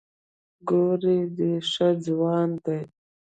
ګوهر 0.67 1.01
ډې 1.37 1.51
ښۀ 1.69 1.89
ځوان 2.05 2.49
دی 2.63 2.79